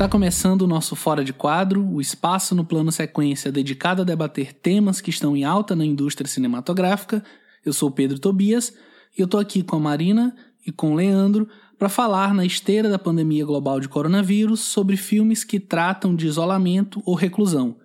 [0.00, 4.54] Está começando o nosso Fora de Quadro, o espaço no plano sequência dedicado a debater
[4.54, 7.22] temas que estão em alta na indústria cinematográfica.
[7.62, 8.72] Eu sou Pedro Tobias
[9.14, 10.34] e eu tô aqui com a Marina
[10.66, 11.46] e com o Leandro
[11.78, 17.02] para falar na esteira da pandemia global de coronavírus sobre filmes que tratam de isolamento
[17.04, 17.76] ou reclusão.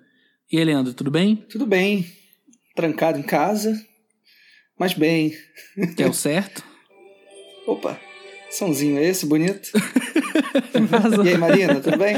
[0.49, 1.35] E aí, Leandro, tudo bem?
[1.35, 2.05] Tudo bem.
[2.73, 3.77] Trancado em casa,
[4.79, 5.33] mas bem.
[5.97, 6.63] Que é o certo?
[7.67, 7.99] Opa,
[8.55, 9.69] somzinho é esse, bonito?
[11.23, 12.15] e aí, Marina, tudo bem?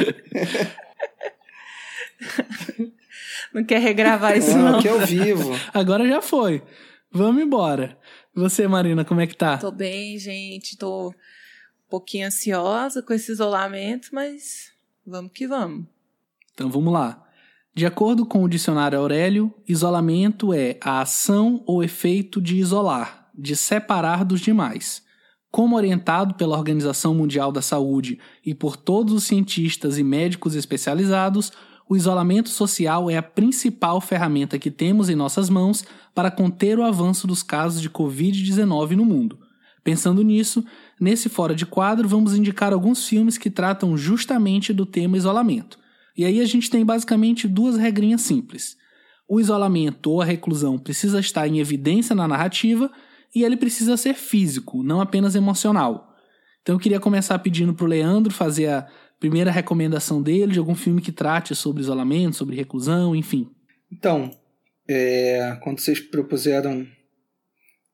[3.54, 4.72] Não quer regravar isso, não.
[4.72, 4.80] não.
[4.80, 5.52] Aqui é ao vivo.
[5.74, 6.62] Agora já foi.
[7.12, 7.98] Vamos embora.
[8.36, 9.58] Você, Marina, como é que tá?
[9.58, 10.78] Tô bem, gente.
[10.78, 11.14] Tô um
[11.90, 14.72] pouquinho ansiosa com esse isolamento, mas
[15.06, 15.86] vamos que vamos.
[16.54, 17.24] Então vamos lá.
[17.74, 23.56] De acordo com o dicionário Aurélio, isolamento é a ação ou efeito de isolar, de
[23.56, 25.06] separar dos demais.
[25.58, 31.52] Como orientado pela Organização Mundial da Saúde e por todos os cientistas e médicos especializados,
[31.90, 36.84] o isolamento social é a principal ferramenta que temos em nossas mãos para conter o
[36.84, 39.40] avanço dos casos de Covid-19 no mundo.
[39.84, 40.64] Pensando nisso,
[41.02, 45.80] nesse Fora de Quadro vamos indicar alguns filmes que tratam justamente do tema isolamento.
[46.16, 48.78] E aí a gente tem basicamente duas regrinhas simples.
[49.28, 52.92] O isolamento ou a reclusão precisa estar em evidência na narrativa
[53.38, 56.16] e ele precisa ser físico, não apenas emocional.
[56.62, 58.88] Então eu queria começar pedindo para o Leandro fazer a
[59.20, 63.50] primeira recomendação dele de algum filme que trate sobre isolamento, sobre reclusão, enfim.
[63.92, 64.32] Então,
[64.90, 66.88] é, quando vocês propuseram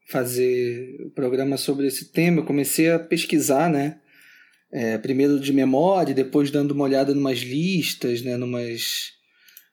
[0.10, 4.00] fazer o programa sobre esse tema, eu comecei a pesquisar, né?
[4.72, 8.38] É, primeiro de memória, depois dando uma olhada numas listas, né?
[8.38, 9.12] Numas.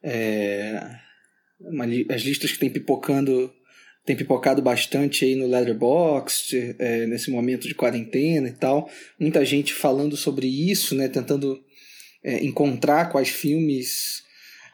[0.02, 0.80] É,
[1.60, 3.52] uma, as listas que tem pipocando
[4.04, 8.90] tem pipocado bastante aí no Letterboxd, é, nesse momento de quarentena e tal.
[9.18, 11.08] Muita gente falando sobre isso, né?
[11.08, 11.60] Tentando
[12.24, 14.22] é, encontrar quais filmes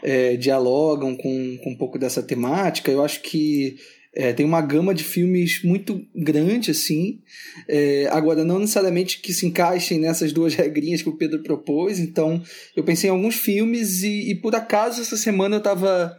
[0.03, 2.91] é, dialogam com, com um pouco dessa temática.
[2.91, 3.77] Eu acho que
[4.15, 7.21] é, tem uma gama de filmes muito grande, assim.
[7.69, 11.99] É, agora, não necessariamente que se encaixem nessas duas regrinhas que o Pedro propôs.
[11.99, 12.43] Então,
[12.75, 16.17] eu pensei em alguns filmes e, e por acaso, essa semana eu estava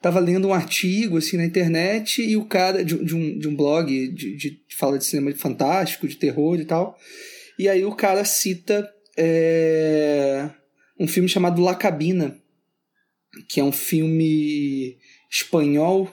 [0.00, 3.56] tava lendo um artigo assim na internet e o cara de, de um, de um
[3.56, 6.96] blog de, de fala de cinema fantástico, de terror e tal.
[7.58, 10.48] E aí o cara cita é,
[10.98, 12.38] um filme chamado La Cabina,
[13.48, 14.96] que é um filme
[15.30, 16.10] espanhol.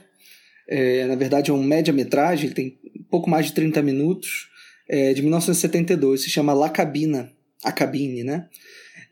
[0.68, 4.50] É, na verdade é um média-metragem, ele tem um pouco mais de 30 minutos,
[4.90, 7.32] é, de 1972, se chama La Cabina,
[7.64, 8.48] a cabine, né?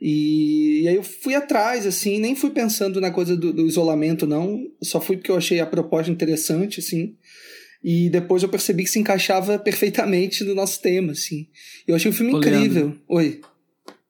[0.05, 4.27] E, e, aí eu fui atrás, assim, nem fui pensando na coisa do, do, isolamento,
[4.27, 4.61] não.
[4.81, 7.15] Só fui porque eu achei a proposta interessante, assim.
[7.81, 11.47] E depois eu percebi que se encaixava perfeitamente no nosso tema, assim.
[11.87, 12.87] Eu achei o filme Ô, incrível.
[12.87, 13.39] Leandro, Oi.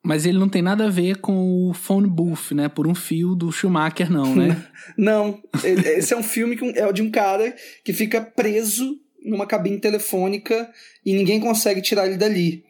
[0.02, 2.68] Mas ele não tem nada a ver com o phone booth, né?
[2.68, 4.66] Por um fio do Schumacher, não, né?
[4.98, 5.40] não.
[5.62, 10.68] Esse é um filme que é de um cara que fica preso numa cabine telefônica
[11.06, 12.64] e ninguém consegue tirar ele dali.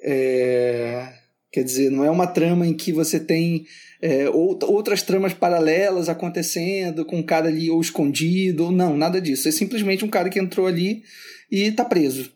[0.00, 1.18] É
[1.52, 3.66] Quer dizer, não é uma trama em que você tem
[4.00, 9.48] é, outras tramas paralelas acontecendo, com um cara ali ou escondido, ou não, nada disso.
[9.48, 11.02] É simplesmente um cara que entrou ali
[11.50, 12.32] e tá preso.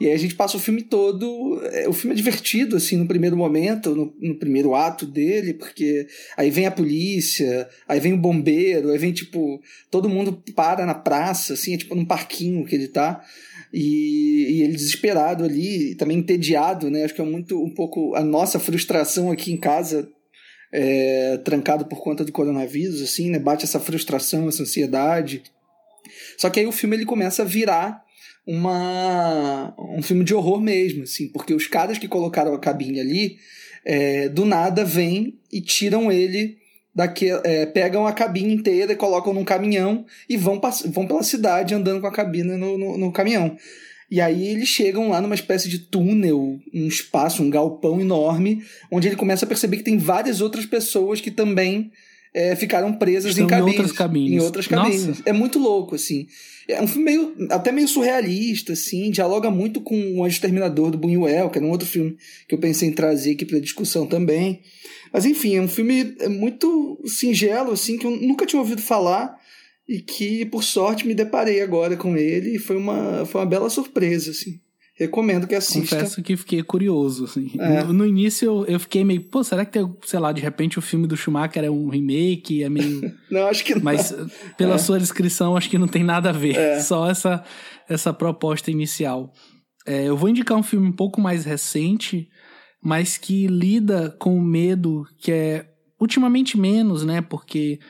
[0.00, 1.60] E aí a gente passa o filme todo.
[1.72, 6.06] É, o filme é divertido, assim, no primeiro momento, no, no, primeiro ato dele, porque
[6.36, 10.94] aí vem a polícia, aí vem o bombeiro, aí vem, tipo, todo mundo para na
[10.94, 13.24] praça, assim, é tipo num parquinho que ele tá.
[13.72, 17.04] E, e, ele desesperado ali, também entediado, né?
[17.04, 20.08] Acho que é muito um pouco a nossa frustração aqui em casa,
[20.72, 23.38] é, trancado por conta do coronavírus, assim, né?
[23.38, 25.42] Bate essa frustração, essa ansiedade.
[26.36, 28.02] Só que aí o filme ele começa a virar
[28.46, 33.36] uma um filme de horror mesmo, assim, porque os caras que colocaram a cabine ali,
[33.84, 36.57] é, do nada vêm e tiram ele
[36.98, 42.00] daqui, é, pegam a cabine inteira, colocam num caminhão e vão, vão pela cidade andando
[42.00, 43.56] com a cabine no, no, no caminhão.
[44.10, 49.06] E aí eles chegam lá numa espécie de túnel, um espaço, um galpão enorme, onde
[49.06, 51.92] ele começa a perceber que tem várias outras pessoas que também
[52.34, 53.74] é, ficaram presas Estão em cabines.
[53.74, 54.32] Em outras cabines.
[54.32, 55.06] Em outras cabines.
[55.06, 55.22] Nossa.
[55.24, 56.26] É muito louco, assim.
[56.66, 61.48] É um filme meio, até meio surrealista, assim, dialoga muito com O Exterminador do Buñuel,
[61.48, 62.16] que era um outro filme
[62.48, 64.62] que eu pensei em trazer aqui para discussão também.
[65.12, 69.36] Mas enfim, é um filme muito singelo, assim, que eu nunca tinha ouvido falar
[69.88, 73.70] e que, por sorte, me deparei agora com ele e foi uma, foi uma bela
[73.70, 74.60] surpresa, assim.
[74.94, 75.94] Recomendo que assista.
[75.94, 77.52] Confesso que fiquei curioso, assim.
[77.58, 77.84] É.
[77.84, 80.76] No, no, início eu, eu fiquei meio, pô, será que tem, sei lá, de repente
[80.76, 83.00] o filme do Schumacher é um remake, é meio...
[83.30, 83.82] não, acho que não.
[83.82, 84.12] Mas
[84.56, 84.78] pela É.
[84.78, 86.56] sua descrição, acho que não tem nada a ver.
[86.56, 86.80] É.
[86.82, 87.44] Só essa,
[87.88, 89.32] essa proposta inicial.
[89.86, 92.28] É, eu vou indicar um filme um pouco mais recente,
[92.82, 97.20] mas que lida com o medo que é ultimamente menos, né?
[97.20, 97.80] Porque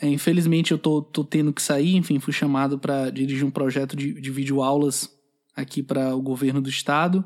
[0.00, 3.96] é, infelizmente eu tô, tô tendo que sair, enfim, fui chamado para dirigir um projeto
[3.96, 5.10] de, de videoaulas
[5.54, 7.24] aqui para o governo do estado.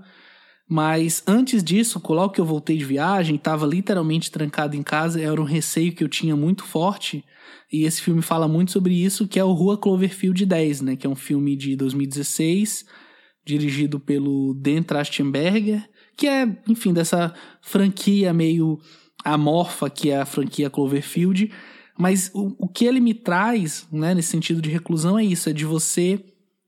[0.68, 5.40] Mas antes disso, logo que eu voltei de viagem, estava literalmente trancado em casa, era
[5.40, 7.24] um receio que eu tinha muito forte.
[7.70, 10.96] E esse filme fala muito sobre isso, que é o Rua Cloverfield 10, né?
[10.96, 12.86] Que é um filme de 2016,
[13.44, 15.86] dirigido pelo Dan Trachtenberger,
[16.16, 18.78] que é, enfim, dessa franquia meio
[19.24, 21.52] amorfa que é a franquia Cloverfield.
[21.98, 25.52] Mas o, o que ele me traz, né, nesse sentido de reclusão, é isso: é
[25.52, 26.14] de você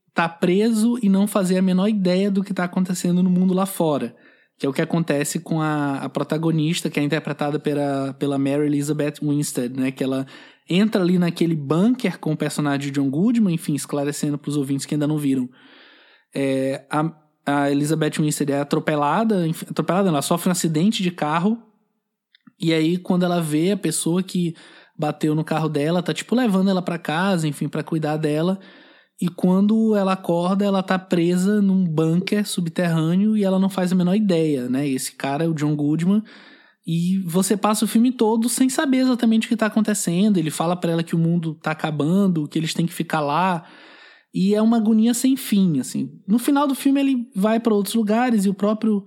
[0.09, 3.55] estar tá preso e não fazer a menor ideia do que está acontecendo no mundo
[3.55, 4.15] lá fora.
[4.57, 8.67] Que é o que acontece com a, a protagonista, que é interpretada pela, pela Mary
[8.67, 9.91] Elizabeth Winstead, né?
[9.91, 10.27] Que ela
[10.69, 14.87] entra ali naquele bunker com o personagem de John Goodman, enfim, esclarecendo para os ouvintes
[14.87, 15.49] que ainda não viram.
[16.33, 17.13] É, a,
[17.47, 21.63] a Elizabeth Winstead é atropelada, atropelada, ela sofre um acidente de carro,
[22.59, 24.55] e aí quando ela vê a pessoa que
[24.97, 28.59] bateu no carro dela, tá tipo levando ela para casa, enfim, para cuidar dela.
[29.21, 33.95] E quando ela acorda, ela tá presa num bunker subterrâneo e ela não faz a
[33.95, 34.89] menor ideia, né?
[34.89, 36.23] Esse cara é o John Goodman.
[36.87, 40.37] E você passa o filme todo sem saber exatamente o que tá acontecendo.
[40.37, 43.65] Ele fala para ela que o mundo tá acabando, que eles têm que ficar lá.
[44.35, 46.11] E é uma agonia sem fim, assim.
[46.27, 49.05] No final do filme ele vai para outros lugares e o próprio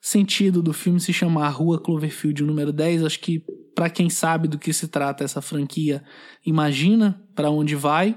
[0.00, 3.42] sentido do filme se chamar Rua Cloverfield número 10, acho que
[3.74, 6.02] para quem sabe do que se trata essa franquia,
[6.46, 8.16] imagina para onde vai,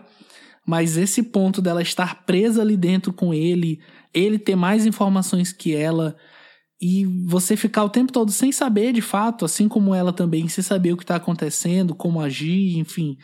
[0.65, 3.79] mas esse ponto dela estar presa ali dentro com ele,
[4.13, 6.15] ele ter mais informações que ela
[6.79, 10.63] e você ficar o tempo todo sem saber de fato, assim como ela também, sem
[10.63, 13.17] saber o que está acontecendo, como agir, enfim.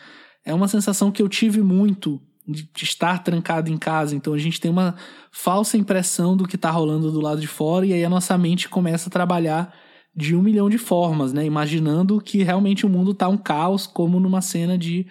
[0.46, 4.16] É uma sensação que eu tive muito de estar trancado em casa.
[4.16, 4.96] Então a gente tem uma
[5.32, 8.70] falsa impressão do que está rolando do lado de fora e aí a nossa mente
[8.70, 9.74] começa a trabalhar
[10.16, 11.46] de um milhão de formas, né?
[11.46, 15.06] Imaginando que realmente o mundo tá um caos, como numa cena de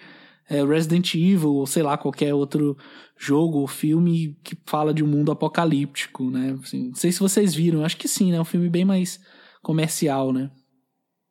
[0.49, 2.75] é, Resident Evil, ou sei lá, qualquer outro
[3.17, 6.57] jogo ou filme que fala de um mundo apocalíptico, né?
[6.61, 8.37] Assim, não sei se vocês viram, acho que sim, né?
[8.37, 9.19] É um filme bem mais
[9.61, 10.51] comercial, né?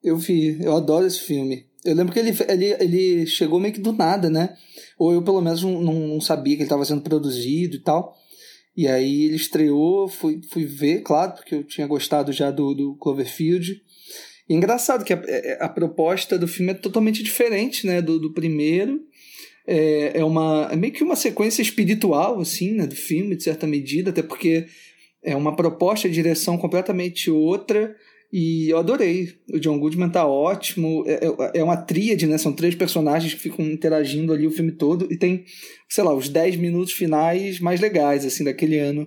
[0.03, 1.66] Eu vi, eu adoro esse filme.
[1.87, 4.55] Eu lembro que ele, ele, ele chegou meio que do nada, né?
[4.99, 8.15] Ou eu pelo menos não, não sabia que ele estava sendo produzido e tal.
[8.77, 12.95] E aí ele estreou, fui, fui ver, claro, porque eu tinha gostado já do, do
[12.97, 13.81] Cloverfield.
[14.49, 18.19] E é engraçado que a, é, a, proposta do filme é totalmente diferente né, do,
[18.19, 19.01] do primeiro.
[19.67, 23.67] É, é, uma, é meio que uma sequência espiritual, assim, né, do filme, de certa
[23.67, 24.67] medida, até porque
[25.23, 27.97] é uma proposta de direção completamente outra.
[28.33, 29.35] E eu adorei.
[29.53, 31.05] O John Goodman tá ótimo.
[31.07, 32.39] É, é, é uma tríade, né?
[32.39, 35.11] São três personagens que ficam interagindo ali o filme todo.
[35.11, 35.45] E tem,
[35.89, 39.03] sei lá, os 10 minutos finais mais legais, assim, daquele ano.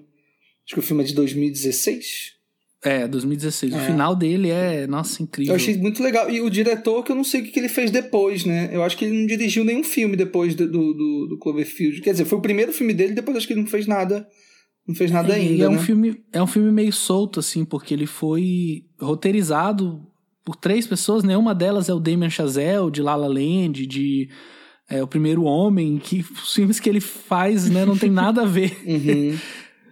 [0.66, 2.39] Acho que o filme é de 2016.
[2.81, 3.74] É, 2016.
[3.74, 3.77] É.
[3.77, 5.51] O final dele é, nossa, incrível.
[5.51, 6.30] Eu achei muito legal.
[6.31, 8.69] E o diretor, que eu não sei o que ele fez depois, né?
[8.72, 12.01] Eu acho que ele não dirigiu nenhum filme depois do, do, do Cloverfield.
[12.01, 14.25] Quer dizer, foi o primeiro filme dele, depois acho que ele não fez nada
[14.89, 15.65] não fez nada é, ainda.
[15.65, 15.77] é um né?
[15.77, 20.01] filme é um filme meio solto assim, porque ele foi roteirizado
[20.44, 21.38] por três pessoas, né?
[21.38, 24.30] Uma delas é o Damien Chazelle de La La Land, de
[24.89, 28.45] é, o Primeiro Homem, que os filmes que ele faz, né, não tem nada a
[28.45, 28.81] ver.
[28.83, 29.38] uhum.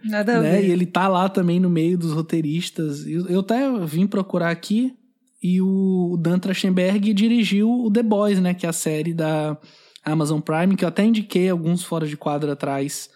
[0.03, 0.53] Nada a né?
[0.53, 0.67] ver.
[0.67, 3.05] E ele tá lá também no meio dos roteiristas.
[3.05, 4.95] Eu, eu até vim procurar aqui
[5.43, 9.55] e o Dan Trachtenberg dirigiu o The Boys, né, que é a série da
[10.03, 13.15] Amazon Prime, que eu até indiquei alguns fora de quadro atrás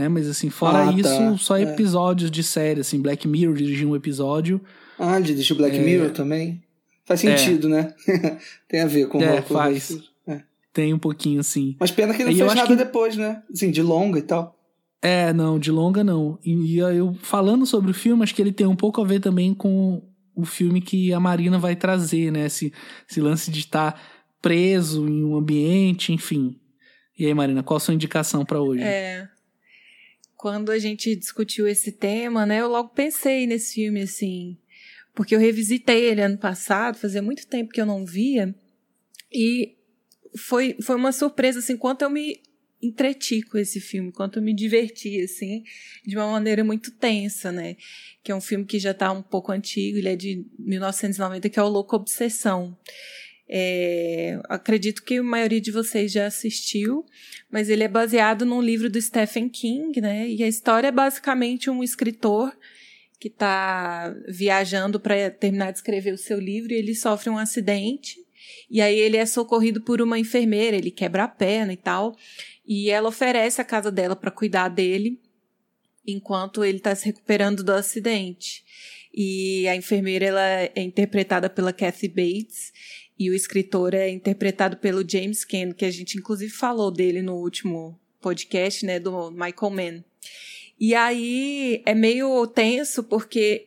[0.00, 0.08] né?
[0.08, 1.36] Mas assim, fora ah, isso, tá.
[1.36, 1.62] só é.
[1.62, 4.60] episódios de série, assim, Black Mirror dirigiu um episódio.
[4.98, 5.80] Ah, ele dirigiu Black é...
[5.80, 6.62] Mirror também?
[7.04, 7.70] Faz sentido, é.
[7.70, 7.94] né?
[8.68, 9.98] Tem a ver com é, faz.
[10.26, 10.40] É.
[10.72, 11.76] Tem um pouquinho, assim.
[11.78, 12.76] Mas pena que ele não fez nada que...
[12.76, 13.42] depois, né?
[13.52, 14.56] Assim, de longa e tal.
[15.02, 16.38] É, não, de longa não.
[16.44, 19.20] E, e eu falando sobre o filme, acho que ele tem um pouco a ver
[19.20, 20.02] também com
[20.34, 22.46] o filme que a Marina vai trazer, né?
[22.46, 22.72] Esse,
[23.08, 24.00] esse lance de estar
[24.40, 26.56] preso em um ambiente, enfim.
[27.18, 28.82] E aí, Marina, qual a sua indicação para hoje?
[28.82, 29.28] É,
[30.40, 34.56] quando a gente discutiu esse tema, né, eu logo pensei nesse filme, assim,
[35.14, 38.54] porque eu revisitei ele ano passado, fazia muito tempo que eu não via,
[39.30, 39.76] e
[40.34, 42.40] foi, foi uma surpresa, assim, quanto eu me
[42.80, 45.62] entreti com esse filme, quanto eu me diverti, assim,
[46.06, 47.76] de uma maneira muito tensa, né,
[48.24, 51.58] que é um filme que já está um pouco antigo, ele é de 1990, que
[51.58, 52.78] é o Louco Obsessão.
[53.52, 57.04] É, acredito que a maioria de vocês já assistiu,
[57.50, 60.28] mas ele é baseado num livro do Stephen King, né?
[60.28, 62.56] E a história é basicamente um escritor
[63.18, 68.24] que está viajando para terminar de escrever o seu livro e ele sofre um acidente.
[68.70, 72.16] E aí ele é socorrido por uma enfermeira, ele quebra a perna e tal.
[72.64, 75.20] E ela oferece a casa dela para cuidar dele
[76.06, 78.64] enquanto ele está se recuperando do acidente.
[79.12, 82.72] E a enfermeira ela é interpretada pela Kathy Bates
[83.20, 87.34] e o escritor é interpretado pelo James Ken, que a gente inclusive falou dele no
[87.34, 90.04] último podcast, né, do Michael Mann.
[90.80, 93.66] E aí é meio tenso porque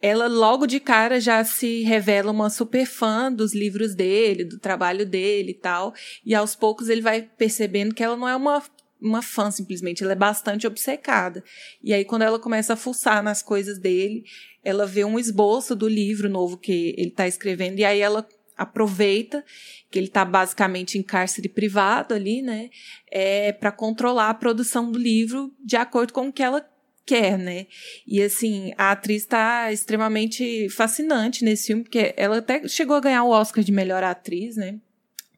[0.00, 5.04] ela logo de cara já se revela uma super fã dos livros dele, do trabalho
[5.04, 5.92] dele e tal.
[6.24, 8.62] E aos poucos ele vai percebendo que ela não é uma
[9.02, 11.44] uma fã simplesmente, ela é bastante obcecada.
[11.82, 14.24] E aí quando ela começa a fuçar nas coisas dele,
[14.64, 19.44] ela vê um esboço do livro novo que ele está escrevendo e aí ela aproveita
[19.90, 22.70] que ele está basicamente em cárcere privado ali, né,
[23.10, 26.68] é, para controlar a produção do livro de acordo com o que ela
[27.06, 27.66] quer, né?
[28.06, 33.24] E assim, a atriz está extremamente fascinante nesse filme, porque ela até chegou a ganhar
[33.24, 34.78] o Oscar de melhor atriz, né?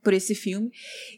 [0.06, 0.70] Por esse filme.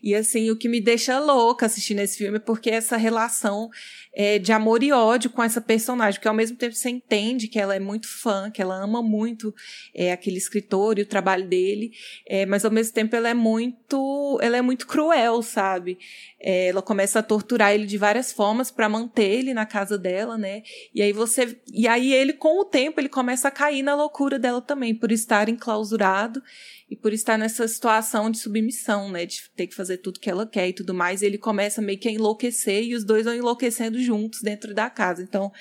[0.03, 3.69] E assim, o que me deixa louca assistindo esse filme é porque essa relação
[4.15, 7.59] é, de amor e ódio com essa personagem, porque ao mesmo tempo você entende que
[7.59, 9.55] ela é muito fã, que ela ama muito
[9.95, 11.93] é, aquele escritor e o trabalho dele,
[12.27, 15.99] é, mas ao mesmo tempo ela é muito, ela é muito cruel, sabe?
[16.41, 20.39] É, ela começa a torturar ele de várias formas para manter ele na casa dela,
[20.39, 20.63] né?
[20.95, 24.39] E aí você, e aí ele com o tempo ele começa a cair na loucura
[24.39, 26.43] dela também por estar enclausurado
[26.91, 30.47] e por estar nessa situação de submissão, né, de ter que fazer tudo que ela
[30.47, 34.01] quer e tudo mais, ele começa meio que a enlouquecer e os dois vão enlouquecendo
[34.01, 35.23] juntos dentro da casa.
[35.23, 35.53] Então,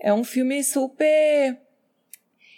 [0.00, 1.58] é um filme super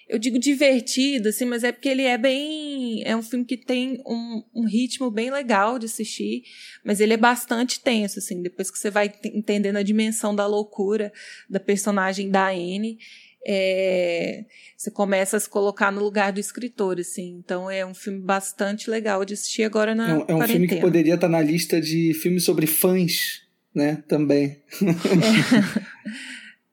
[0.09, 3.03] eu digo divertido, assim, mas é porque ele é bem.
[3.05, 6.45] É um filme que tem um, um, ritmo bem legal de assistir,
[6.83, 11.13] mas ele é bastante tenso, assim, depois que você vai entendendo a dimensão da loucura
[11.49, 12.99] da personagem da Anne
[13.47, 14.45] é,
[14.77, 17.37] você começa a se colocar no lugar do escritor, assim.
[17.45, 20.69] Então é um filme bastante legal de assistir agora na É um, é um filme
[20.69, 23.43] que poderia estar na lista de filmes sobre fãs,
[23.75, 24.03] né?
[24.09, 24.61] Também.
[24.83, 24.93] É.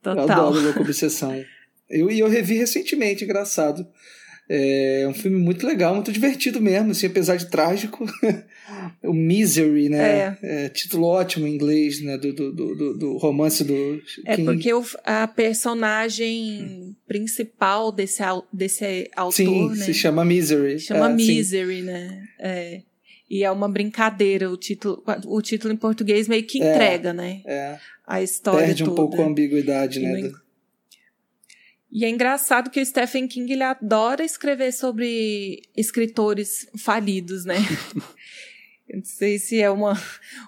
[0.02, 0.26] Total.
[0.28, 1.44] Eu adoro Louco Obsessão.
[1.90, 3.88] Eu, e eu revi recentemente, engraçado.
[4.48, 8.06] É um filme muito legal, muito divertido mesmo, assim, apesar de trágico.
[9.02, 10.38] o Misery, né?
[10.42, 10.66] É.
[10.66, 10.70] é.
[10.70, 12.16] título ótimo em inglês, né?
[12.18, 14.00] Do, do, do, do romance do.
[14.24, 18.22] É porque o, a personagem principal desse,
[18.54, 19.34] desse autor.
[19.34, 19.76] Sim, né?
[19.76, 20.80] se chama Misery.
[20.80, 21.82] Chama é, Misery, sim.
[21.82, 22.24] né?
[22.40, 22.82] É.
[23.28, 27.42] E é uma brincadeira, o título, o título em português meio que é, entrega, né?
[27.46, 27.78] É.
[28.06, 28.68] A história.
[28.68, 30.32] Perde um pouco a ambiguidade, né?
[31.96, 37.56] E é engraçado que o Stephen King ele adora escrever sobre escritores falidos, né?
[38.86, 39.98] Eu não sei se é uma,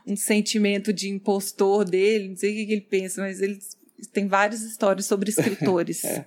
[0.05, 3.59] um sentimento de impostor dele, não sei o que ele pensa, mas ele
[4.11, 6.03] tem várias histórias sobre escritores.
[6.05, 6.25] é.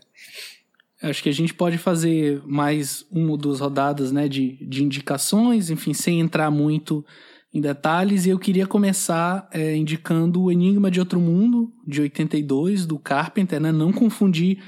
[1.03, 5.69] Acho que a gente pode fazer mais uma ou duas rodadas né, de, de indicações,
[5.69, 7.05] enfim, sem entrar muito
[7.53, 8.25] em detalhes.
[8.25, 13.61] E eu queria começar é, indicando o Enigma de Outro Mundo, de 82, do Carpenter,
[13.61, 13.71] né?
[13.71, 14.63] Não confundir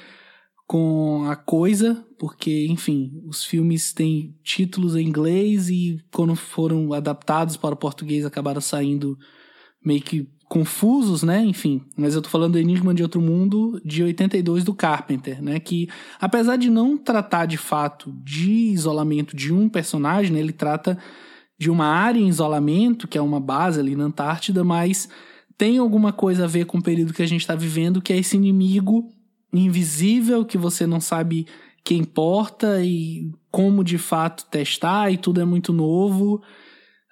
[0.73, 7.59] com a coisa, porque, enfim, os filmes têm títulos em inglês e quando foram adaptados
[7.59, 9.19] para o português acabaram saindo
[9.85, 11.45] meio que confusos, né?
[11.45, 15.61] Enfim, mas eu tô falando do Enigma de Outro Mundo de 82 do Carpenter, né?
[15.61, 20.41] Que apesar de não tratar de fato de isolamento de um personagem, né?
[20.41, 20.97] ele trata
[21.59, 25.07] de uma área em isolamento, que é uma base ali na Antártida, mas
[25.59, 28.17] tem alguma coisa a ver com o período que a gente está vivendo, que é
[28.17, 29.13] esse inimigo
[29.53, 31.47] invisível que você não sabe
[31.85, 36.41] quem porta e como de fato testar e tudo é muito novo,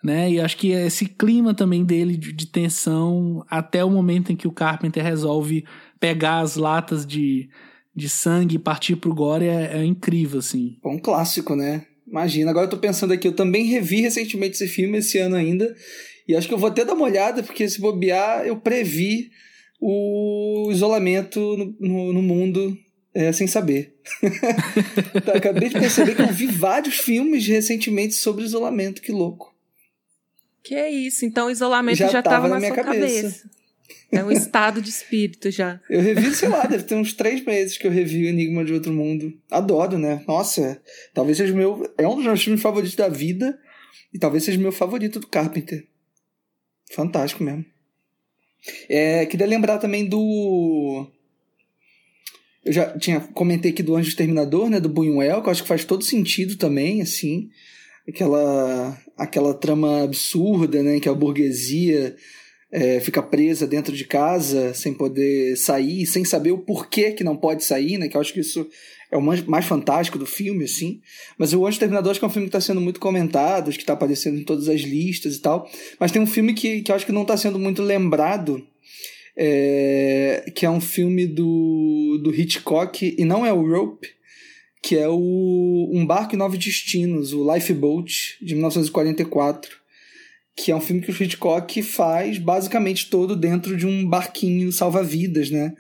[0.03, 0.31] né?
[0.31, 4.49] E acho que esse clima também dele de, de tensão até o momento em que
[4.49, 5.65] o Carpenter resolve
[5.99, 7.49] pegar as latas de,
[7.95, 10.79] de sangue e partir pro gore é, é incrível, assim.
[10.85, 11.85] Um clássico, né?
[12.07, 15.73] Imagina, agora eu tô pensando aqui, eu também revi recentemente esse filme, esse ano ainda,
[16.27, 19.31] e acho que eu vou até dar uma olhada, porque se bobear, eu previ
[19.81, 22.77] o isolamento no, no, no mundo
[23.15, 23.97] é, sem saber.
[25.25, 29.55] Tá, acabei de perceber que eu vi vários filmes recentemente sobre isolamento, que louco.
[30.63, 33.23] Que é isso, então o isolamento já estava na, na, minha cabeça.
[33.23, 33.51] cabeça.
[34.13, 35.81] É um estado de espírito já.
[35.89, 38.73] Eu revi, sei lá, deve ter uns três meses que eu revi o Enigma de
[38.73, 39.33] Outro Mundo.
[39.51, 40.23] Adoro, né?
[40.27, 40.81] Nossa,
[41.15, 41.93] talvez seja o meu.
[41.97, 43.59] É um dos meus filmes favoritos da vida
[44.13, 45.87] e talvez seja o meu favorito do Carpenter.
[46.93, 47.65] Fantástico mesmo.
[48.89, 51.07] É, queria lembrar também do.
[52.65, 54.81] Eu já tinha comentei aqui do Anjo Exterminador, né?
[54.81, 57.49] Do Buñuel, que eu acho que faz todo sentido também, assim.
[58.09, 61.01] Aquela, aquela trama absurda, né?
[61.01, 62.17] Que a burguesia
[62.73, 67.37] é, fica presa dentro de casa sem poder sair, sem saber o porquê que não
[67.37, 68.09] pode sair, né?
[68.09, 68.69] Que eu acho que isso
[69.11, 71.01] é o mais, fantástico do filme, assim.
[71.37, 73.79] Mas o Anjo Terminador acho que é um filme que está sendo muito comentado, que
[73.79, 75.69] está aparecendo em todas as listas e tal.
[75.99, 78.65] Mas tem um filme que, que eu acho que não está sendo muito lembrado,
[79.37, 84.09] é, que é um filme do, do Hitchcock, e não é o Rope,
[84.83, 89.71] que é o Um Barco e Nove Destinos, o Lifeboat, de 1944,
[90.57, 95.51] que é um filme que o Hitchcock faz basicamente todo dentro de um barquinho salva-vidas,
[95.51, 95.75] né?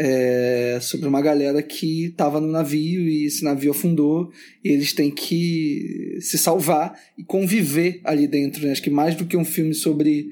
[0.00, 4.30] É, sobre uma galera que estava no navio e esse navio afundou
[4.62, 8.64] e eles têm que se salvar e conviver ali dentro.
[8.64, 8.70] Né?
[8.70, 10.30] Acho que mais do que um filme sobre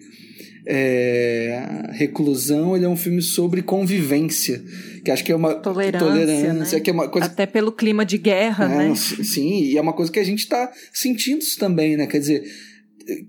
[0.66, 4.62] é, reclusão, ele é um filme sobre convivência,
[5.04, 6.84] que acho que é uma tolerância, tolerância né?
[6.84, 8.94] que é uma coisa até pelo clima de guerra, é, né?
[8.96, 12.08] Sim, e é uma coisa que a gente está sentindo isso também, né?
[12.08, 12.44] Quer dizer,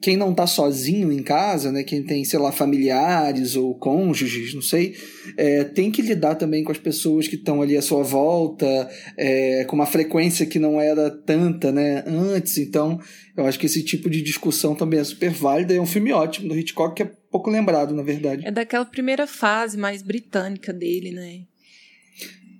[0.01, 4.62] quem não está sozinho em casa, né, quem tem, sei lá, familiares ou cônjuges, não
[4.62, 4.96] sei,
[5.38, 9.65] é, tem que lidar também com as pessoas que estão ali à sua volta, é,
[9.65, 12.57] com uma frequência que não era tanta, né, antes.
[12.57, 13.00] Então,
[13.36, 15.75] eu acho que esse tipo de discussão também é super válida.
[15.75, 18.46] É um filme ótimo do Hitchcock que é pouco lembrado, na verdade.
[18.46, 21.41] É daquela primeira fase mais britânica dele, né?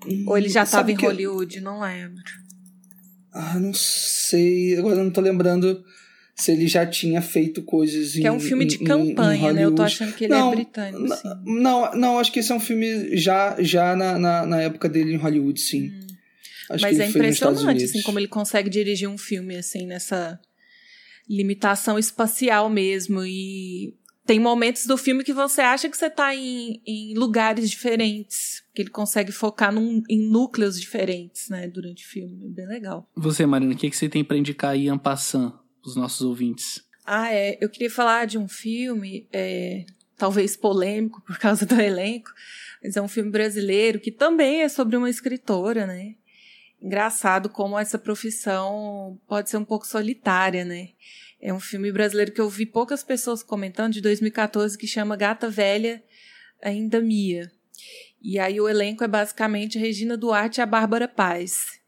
[0.06, 2.24] Hum, ou ele já estava em Hollywood, não lembro.
[3.34, 4.78] Ah, não sei.
[4.78, 5.84] Agora eu não tô lembrando
[6.38, 9.66] se ele já tinha feito coisas que é um filme de campanha, né?
[9.66, 11.16] Eu tô achando que ele é não, é britânico.
[11.16, 11.30] Sim.
[11.44, 15.14] Não, não, acho que esse é um filme já, já na, na, na época dele
[15.14, 15.90] em Hollywood, sim.
[15.90, 16.08] Hum.
[16.80, 20.40] Mas é impressionante, assim, como ele consegue dirigir um filme, assim, nessa
[21.28, 23.24] limitação espacial mesmo.
[23.26, 28.62] E tem momentos do filme que você acha que você tá em, em lugares diferentes.
[28.76, 32.46] Que ele consegue focar num, em núcleos diferentes, né, durante o filme.
[32.46, 33.10] É bem legal.
[33.16, 35.54] Você, Marina, o que, que você tem para indicar aí, Ampassan?
[35.88, 36.82] Os nossos ouvintes?
[37.06, 37.58] Ah, é.
[37.62, 39.86] Eu queria falar de um filme, é,
[40.18, 42.32] talvez polêmico por causa do elenco,
[42.84, 46.16] mas é um filme brasileiro que também é sobre uma escritora, né?
[46.82, 50.90] Engraçado como essa profissão pode ser um pouco solitária, né?
[51.40, 55.50] É um filme brasileiro que eu vi poucas pessoas comentando, de 2014, que chama Gata
[55.50, 56.04] Velha
[56.62, 57.52] Ainda Mia.
[58.22, 61.80] E aí o elenco é basicamente a Regina Duarte e a Bárbara Paz.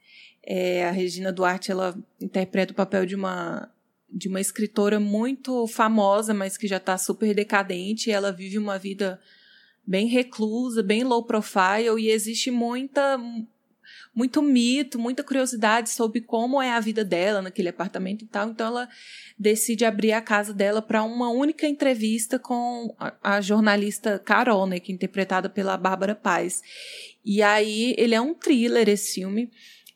[0.44, 3.72] É, a Regina Duarte, ela interpreta o papel de uma
[4.12, 8.12] de uma escritora muito famosa, mas que já está super decadente.
[8.12, 9.20] ela vive uma vida
[9.86, 13.18] bem reclusa, bem low profile, e existe muita
[14.14, 18.50] muito mito, muita curiosidade sobre como é a vida dela naquele apartamento e tal.
[18.50, 18.90] Então ela
[19.38, 24.80] decide abrir a casa dela para uma única entrevista com a, a, jornalista Carol, né,
[24.80, 26.62] que é interpretada pela Bárbara Paz.
[27.24, 29.50] E aí ele é um thriller esse filme.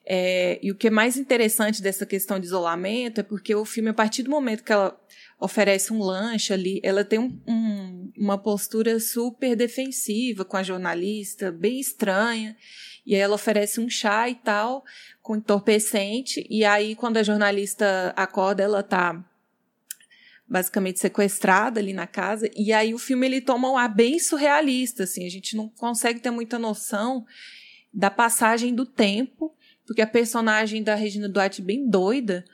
[0.06, 3.90] É, e o que é mais interessante dessa questão de isolamento é porque o filme,
[3.90, 5.00] a partir do momento que ela
[5.40, 11.52] oferece um lanche ali, ela tem um, um, uma postura super defensiva com a jornalista,
[11.52, 12.56] bem estranha.
[13.06, 14.84] E aí ela oferece um chá e tal,
[15.22, 16.46] com entorpecente.
[16.50, 19.24] E aí, quando a jornalista acorda, ela tá
[20.48, 22.50] basicamente sequestrada ali na casa.
[22.56, 25.26] E aí o filme ele toma um ar bem surrealista, assim.
[25.26, 27.26] A gente não consegue ter muita noção
[27.94, 29.54] da passagem do tempo
[29.86, 32.46] porque a personagem da Regina Duarte é bem doida,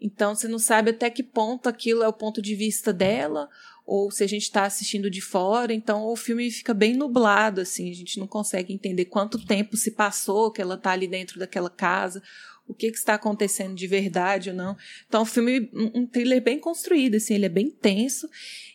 [0.00, 3.48] então você não sabe até que ponto aquilo é o ponto de vista dela,
[3.86, 7.90] ou se a gente está assistindo de fora, então o filme fica bem nublado, assim,
[7.90, 11.70] a gente não consegue entender quanto tempo se passou que ela está ali dentro daquela
[11.70, 12.22] casa,
[12.66, 14.74] o que, que, está acontecendo de verdade ou não.
[15.06, 18.28] Então, o filme, um thriller bem construído, assim, ele é bem tenso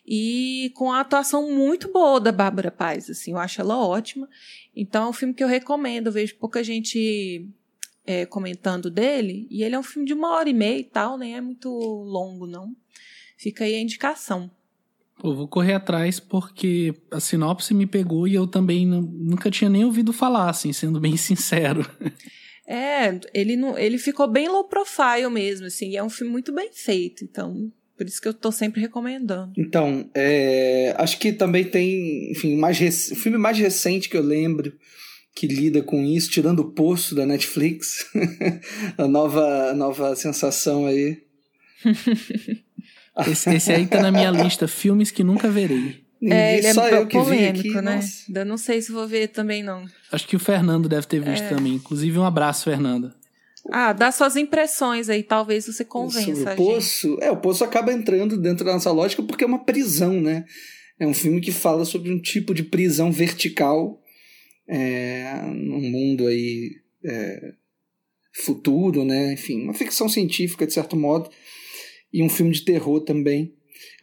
[0.06, 4.30] e com a atuação muito boa da Bárbara Paz, assim, eu acho ela ótima.
[4.76, 7.50] Então, é um filme que eu recomendo, eu vejo pouca gente
[8.06, 11.18] é, comentando dele, e ele é um filme de uma hora e meia e tal,
[11.18, 12.76] nem é muito longo, não.
[13.38, 14.50] Fica aí a indicação.
[15.24, 19.70] Eu vou correr atrás porque a sinopse me pegou e eu também não, nunca tinha
[19.70, 21.86] nem ouvido falar, assim, sendo bem sincero.
[22.68, 26.54] É, ele, não, ele ficou bem low profile mesmo, assim, e é um filme muito
[26.54, 29.52] bem feito, então por isso que eu tô sempre recomendando.
[29.58, 32.80] Então, é, acho que também tem, enfim, mais
[33.12, 34.72] o filme mais recente que eu lembro
[35.36, 38.06] que lida com isso, tirando o poço da Netflix,
[38.98, 41.22] a nova, a nova sensação aí.
[43.28, 46.04] esse, esse, aí tá na minha lista, filmes que nunca verei.
[46.22, 47.96] É, ele é só eu que polêmico, vi aqui, né?
[47.96, 48.24] Nossa.
[48.28, 49.86] Ainda não sei se vou ver também, não.
[50.12, 51.50] Acho que o Fernando deve ter visto é.
[51.50, 51.76] também.
[51.76, 53.14] Inclusive, um abraço, Fernando.
[53.72, 56.54] Ah, dá suas impressões aí, talvez você convença.
[56.54, 60.20] O Poço, é, o Poço acaba entrando dentro da nossa lógica porque é uma prisão,
[60.20, 60.46] né?
[61.00, 64.02] É um filme que fala sobre um tipo de prisão vertical
[64.70, 67.54] é, num mundo aí é,
[68.34, 69.34] futuro, né?
[69.34, 71.30] Enfim, uma ficção científica de certo modo
[72.14, 73.54] e um filme de terror também.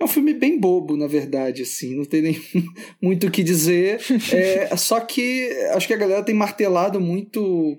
[0.00, 2.40] É um filme bem bobo, na verdade, assim, não tem nem
[3.00, 4.00] muito o que dizer.
[4.32, 7.78] É, só que acho que a galera tem martelado muito.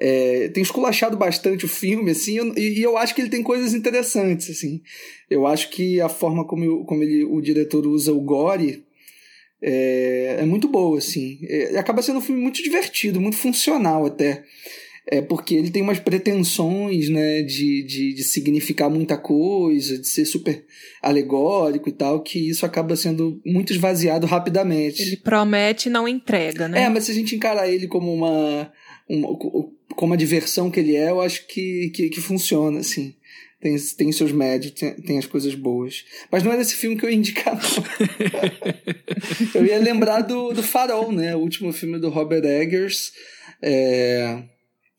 [0.00, 3.74] É, tem esculachado bastante o filme, assim, e, e, eu acho que ele tem coisas
[3.74, 4.80] interessantes, assim.
[5.28, 8.86] Eu acho que a forma como, eu, como ele, o diretor usa o gore
[9.62, 11.38] é, é muito boa, assim.
[11.42, 14.44] É, acaba sendo um filme muito divertido, muito funcional até.
[15.10, 20.24] é porque ele tem umas pretensões, né, de, de, de, significar muita coisa, de ser
[20.26, 20.64] super
[21.02, 25.02] alegórico e tal, que isso acaba sendo muito esvaziado rapidamente.
[25.02, 26.82] Ele promete e não entrega, né?
[26.82, 28.70] É, mas se a gente encarar ele como uma,
[29.08, 29.28] uma
[29.96, 33.14] como a diversão que ele é, eu acho que, que, que funciona, assim.
[33.60, 36.04] Tem, tem seus médios, tem, tem, as coisas boas.
[36.30, 37.84] Mas não era esse filme que eu ia indicar, não.
[39.60, 41.34] eu ia lembrar do, do Farol, né?
[41.34, 43.12] O último filme do Robert Eggers.
[43.60, 44.44] É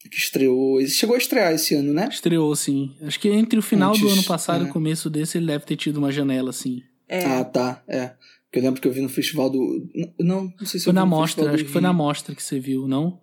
[0.09, 0.85] que estreou.
[0.87, 2.07] Chegou a estrear esse ano, né?
[2.11, 2.95] Estreou, sim.
[3.01, 4.67] Acho que entre o final Antes, do ano passado é.
[4.67, 6.81] e o começo desse, ele deve ter tido uma janela, assim.
[7.07, 7.25] É.
[7.25, 7.83] Ah, tá.
[7.87, 8.13] É.
[8.45, 9.87] Porque eu lembro que eu vi no festival do.
[10.19, 12.87] Não, não sei se foi na mostra, acho que foi na mostra que você viu,
[12.87, 13.19] não?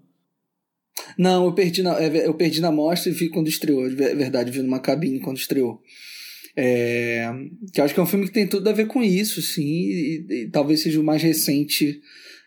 [1.18, 3.87] Não, eu perdi na, é, eu perdi na mostra e vi quando estreou.
[3.87, 5.80] É verdade, vi numa cabine quando estreou.
[6.56, 7.30] É,
[7.72, 10.26] que acho que é um filme que tem tudo a ver com isso, sim, e,
[10.30, 12.00] e talvez seja o mais recente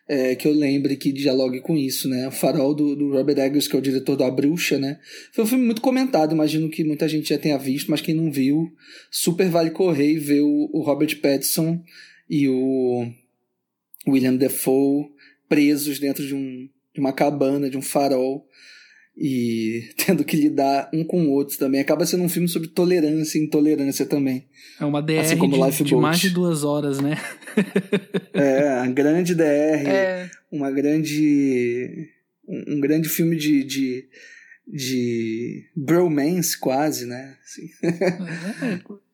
[0.07, 2.27] é, que eu lembre que dialogue com isso, né?
[2.27, 4.99] O Farol do, do Robert Eggers, que é o diretor da Bruxa, né?
[5.31, 8.31] Foi um filme muito comentado, imagino que muita gente já tenha visto, mas quem não
[8.31, 8.67] viu,
[9.11, 11.79] super vale correr e ver o, o Robert Pattinson
[12.27, 13.05] e o
[14.07, 15.05] William Defoe
[15.47, 18.47] presos dentro de, um, de uma cabana, de um farol,
[19.19, 21.81] e tendo que lidar um com o outro também.
[21.81, 24.47] Acaba sendo um filme sobre tolerância e intolerância também.
[24.79, 27.17] É uma DR assim como de, de mais de duas horas, né?
[28.33, 29.43] é, a grande DR,
[29.85, 30.29] é.
[30.51, 32.09] uma grande.
[32.47, 34.09] Um, grande filme de, de,
[34.67, 37.35] de bromance, quase, né?
[37.43, 37.69] Assim.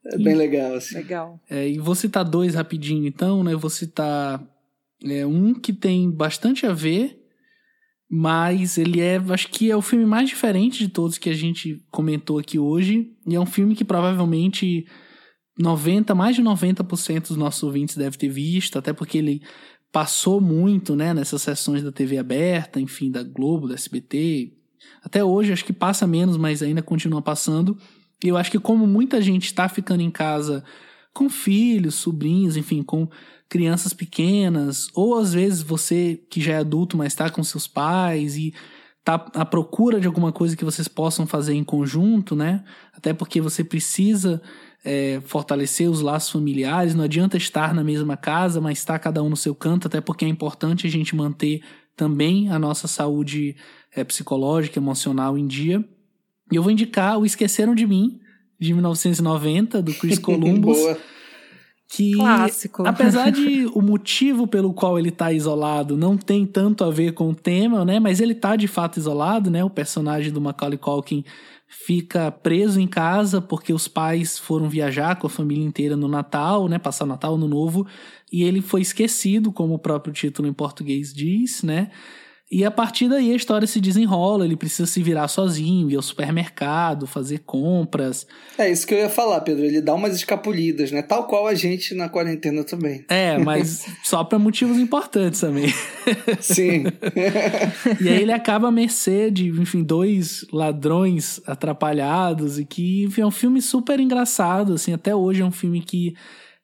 [0.07, 0.95] É, é, bem legal, assim.
[0.95, 1.41] Legal.
[1.49, 3.53] É, e vou citar dois rapidinho, então, né?
[3.53, 4.41] Vou citar
[5.03, 7.24] é, um que tem bastante a ver
[8.09, 11.83] mas ele é, acho que é o filme mais diferente de todos que a gente
[11.91, 13.11] comentou aqui hoje.
[13.27, 14.85] E é um filme que provavelmente
[15.59, 19.41] 90, mais de 90% dos nossos ouvintes deve ter visto, até porque ele
[19.91, 24.53] passou muito, né, nessas sessões da TV aberta, enfim, da Globo, da SBT.
[25.01, 27.77] Até hoje acho que passa menos, mas ainda continua passando.
[28.23, 30.63] E eu acho que como muita gente está ficando em casa
[31.15, 33.07] com filhos, sobrinhos, enfim, com
[33.47, 38.35] crianças pequenas, ou às vezes você que já é adulto, mas está com seus pais
[38.35, 38.53] e
[39.01, 42.65] tá à procura de alguma coisa que vocês possam fazer em conjunto, né?
[42.91, 44.41] Até porque você precisa
[44.83, 49.29] é, fortalecer os laços familiares, não adianta estar na mesma casa, mas estar cada um
[49.29, 51.63] no seu canto, até porque é importante a gente manter
[51.95, 53.55] também a nossa saúde
[53.95, 55.87] é, psicológica, emocional em dia.
[56.51, 58.19] E eu vou indicar o Esqueceram de Mim,
[58.59, 60.77] de 1990, do Chris Columbus.
[60.77, 60.97] Boa
[61.87, 62.85] que Clássico.
[62.85, 67.29] apesar de o motivo pelo qual ele tá isolado não tem tanto a ver com
[67.29, 69.63] o tema, né, mas ele tá de fato isolado, né?
[69.63, 71.23] O personagem do Macaulay Culkin
[71.67, 76.67] fica preso em casa porque os pais foram viajar com a família inteira no Natal,
[76.67, 77.85] né, passar o Natal no Novo,
[78.31, 81.91] e ele foi esquecido, como o próprio título em português diz, né?
[82.51, 86.01] E a partir daí a história se desenrola, ele precisa se virar sozinho, ir ao
[86.01, 88.27] supermercado, fazer compras.
[88.55, 89.65] É isso que eu ia falar, Pedro.
[89.65, 91.01] Ele dá umas escapulidas, né?
[91.01, 93.03] Tal qual a gente na quarentena também.
[93.09, 95.73] É, mas só para motivos importantes também.
[96.39, 96.83] Sim.
[97.99, 103.25] e aí ele acaba à mercê de, enfim, dois ladrões atrapalhados e que, enfim, é
[103.25, 106.13] um filme super engraçado, assim, até hoje é um filme que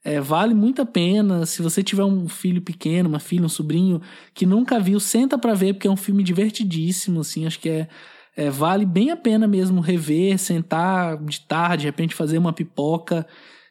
[0.03, 1.45] é, vale muito a pena.
[1.45, 4.01] Se você tiver um filho pequeno, uma filha, um sobrinho
[4.33, 7.45] que nunca viu, senta para ver, porque é um filme divertidíssimo, assim.
[7.45, 7.87] Acho que é,
[8.35, 13.27] é, vale bem a pena mesmo rever, sentar de tarde, de repente fazer uma pipoca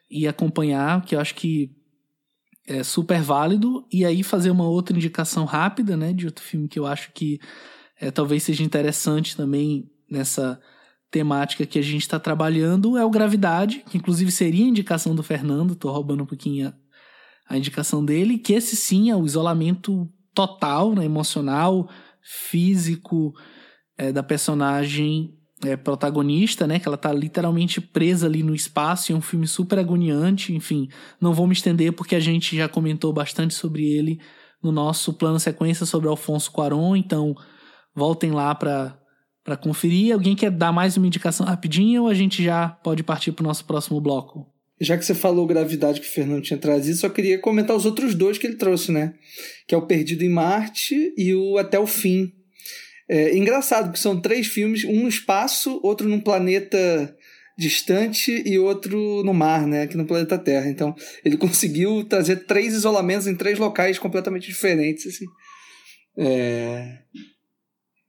[0.08, 1.70] e acompanhar, que eu acho que
[2.66, 3.84] é super válido.
[3.92, 7.40] E aí fazer uma outra indicação rápida, né, de outro filme que eu acho que
[8.00, 10.60] é, talvez seja interessante também nessa
[11.10, 15.22] temática que a gente está trabalhando é o Gravidade, que inclusive seria a indicação do
[15.22, 16.74] Fernando, tô roubando um pouquinho a,
[17.54, 21.88] a indicação dele, que esse sim é o isolamento total, né, emocional,
[22.22, 23.34] físico
[23.98, 29.14] é, da personagem é, protagonista, né, que ela tá literalmente presa ali no espaço, é
[29.14, 30.88] um filme super agoniante, enfim,
[31.20, 34.20] não vou me estender porque a gente já comentou bastante sobre ele
[34.62, 37.34] no nosso plano sequência sobre Alfonso Cuarón, então
[37.94, 38.99] voltem lá para
[39.50, 40.14] para conferir.
[40.14, 43.46] Alguém quer dar mais uma indicação rapidinho ou a gente já pode partir para o
[43.46, 44.46] nosso próximo bloco?
[44.80, 48.14] Já que você falou gravidade que o Fernando tinha trazido, só queria comentar os outros
[48.14, 49.12] dois que ele trouxe, né?
[49.66, 52.32] Que é o Perdido em Marte e o Até o Fim.
[53.08, 57.12] É engraçado, porque são três filmes, um no espaço, outro num planeta
[57.58, 60.70] distante e outro no mar, né, aqui no planeta Terra.
[60.70, 65.26] Então, ele conseguiu trazer três isolamentos em três locais completamente diferentes, assim.
[66.16, 67.00] É...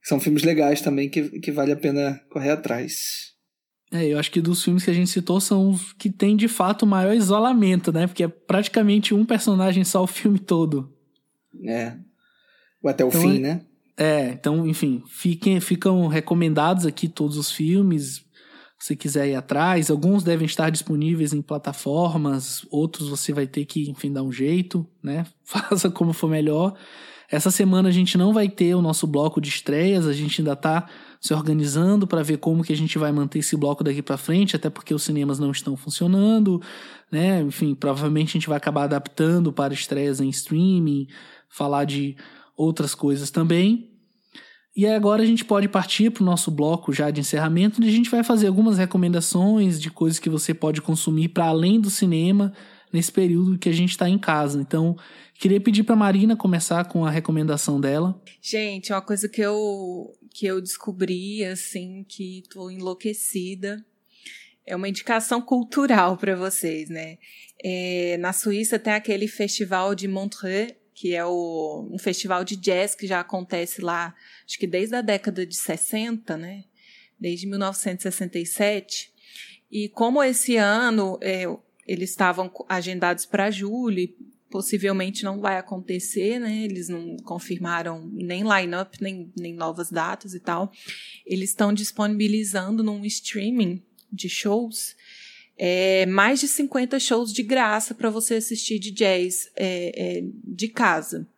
[0.02, 3.32] São filmes legais também que, que vale a pena correr atrás.
[3.92, 6.48] É, eu acho que dos filmes que a gente citou são os que tem de
[6.48, 8.06] fato maior isolamento, né?
[8.06, 10.90] Porque é praticamente um personagem só o filme todo.
[11.64, 11.94] É.
[12.82, 13.60] Ou até o então, fim, né?
[13.96, 18.24] É, então, enfim, fiquem, ficam recomendados aqui todos os filmes.
[18.78, 23.88] Se quiser ir atrás, alguns devem estar disponíveis em plataformas, outros você vai ter que,
[23.90, 25.26] enfim, dar um jeito, né?
[25.44, 26.74] Faça como for melhor.
[27.32, 30.52] Essa semana a gente não vai ter o nosso bloco de estreias, a gente ainda
[30.52, 30.86] está
[31.18, 34.54] se organizando para ver como que a gente vai manter esse bloco daqui para frente,
[34.54, 36.60] até porque os cinemas não estão funcionando,
[37.10, 37.40] né?
[37.40, 41.08] Enfim, provavelmente a gente vai acabar adaptando para estreias em streaming,
[41.48, 42.18] falar de
[42.54, 43.88] outras coisas também.
[44.76, 47.92] E agora a gente pode partir para o nosso bloco já de encerramento, onde a
[47.92, 52.52] gente vai fazer algumas recomendações de coisas que você pode consumir para além do cinema
[52.92, 54.60] nesse período que a gente está em casa.
[54.60, 54.96] Então,
[55.38, 58.20] queria pedir para Marina começar com a recomendação dela.
[58.40, 63.84] Gente, uma coisa que eu que eu descobri assim que estou enlouquecida
[64.64, 67.18] é uma indicação cultural para vocês, né?
[67.62, 72.94] É, na Suíça tem aquele festival de Montreux que é o, um festival de jazz
[72.94, 74.14] que já acontece lá,
[74.46, 76.64] acho que desde a década de 60, né?
[77.18, 79.12] Desde 1967.
[79.70, 81.44] E como esse ano é,
[81.92, 84.08] eles estavam agendados para julho,
[84.50, 86.64] possivelmente não vai acontecer, né?
[86.64, 90.70] Eles não confirmaram nem line-up, nem, nem novas datas e tal.
[91.26, 94.94] Eles estão disponibilizando num streaming de shows
[95.56, 100.68] é, mais de 50 shows de graça para você assistir de jazz é, é, de
[100.68, 101.28] casa.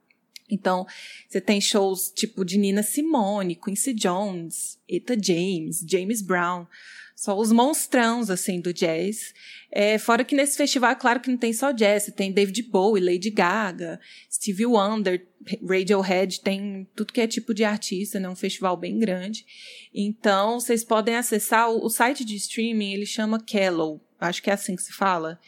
[0.51, 0.87] Então,
[1.29, 6.67] você tem shows tipo de Nina Simone, Quincy Jones, Eta James, James Brown,
[7.15, 9.33] só os monstrãos, assim, do jazz.
[9.71, 13.03] É, fora que nesse festival, é claro que não tem só jazz, tem David Bowie,
[13.03, 14.01] Lady Gaga,
[14.31, 15.27] Stevie Wonder,
[15.69, 18.29] Radiohead, tem tudo que é tipo de artista, né?
[18.29, 19.45] Um festival bem grande.
[19.93, 24.53] Então, vocês podem acessar o, o site de streaming, ele chama Kellow, acho que é
[24.55, 25.39] assim que se fala.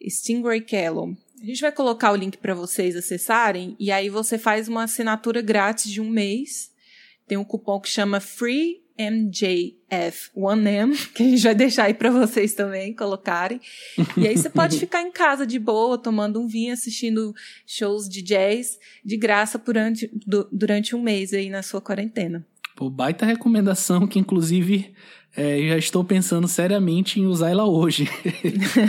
[0.00, 1.16] Stingray Kellow.
[1.40, 5.40] A gente vai colocar o link para vocês acessarem e aí você faz uma assinatura
[5.40, 6.72] grátis de um mês.
[7.26, 12.54] Tem um cupom que chama Free MJF1M, que a gente vai deixar aí para vocês
[12.54, 13.60] também colocarem.
[14.16, 17.34] E aí você pode ficar em casa de boa, tomando um vinho, assistindo
[17.66, 20.10] shows de jazz de graça durante,
[20.52, 22.44] durante um mês aí na sua quarentena.
[22.76, 24.94] Pô, baita recomendação que inclusive
[25.36, 28.08] é, já estou pensando seriamente em usar ela hoje.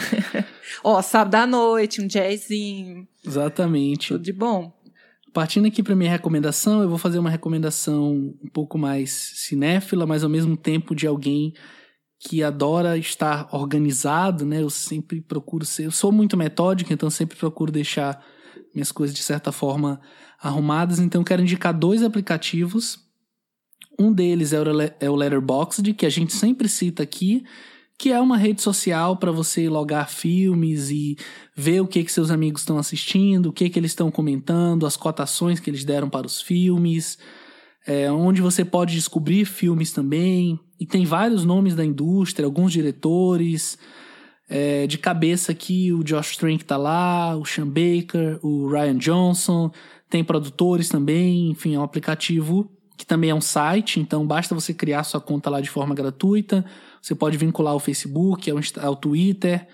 [0.84, 3.08] Ó, sábado à noite, um jazzinho.
[3.26, 4.10] Exatamente.
[4.10, 4.74] Tudo de bom.
[5.34, 8.12] Partindo aqui para minha recomendação, eu vou fazer uma recomendação
[8.44, 11.54] um pouco mais cinéfila, mas ao mesmo tempo de alguém
[12.20, 14.62] que adora estar organizado, né?
[14.62, 18.24] Eu sempre procuro ser, eu sou muito metódico, então sempre procuro deixar
[18.74, 20.02] minhas coisas de certa forma
[20.42, 23.00] arrumadas, então quero indicar dois aplicativos.
[23.98, 27.44] Um deles é o, é Letterboxd, que a gente sempre cita aqui,
[28.00, 31.18] que é uma rede social para você logar filmes e
[31.54, 34.96] ver o que, que seus amigos estão assistindo, o que, que eles estão comentando, as
[34.96, 37.18] cotações que eles deram para os filmes,
[37.86, 40.58] é, onde você pode descobrir filmes também.
[40.80, 43.78] E tem vários nomes da indústria, alguns diretores.
[44.48, 49.72] É, de cabeça aqui, o Josh Trank tá lá, o Sean Baker, o Ryan Johnson,
[50.10, 54.74] tem produtores também, enfim, é um aplicativo que também é um site, então basta você
[54.74, 56.66] criar sua conta lá de forma gratuita
[57.02, 59.68] você pode vincular o Facebook, ao, Twitter.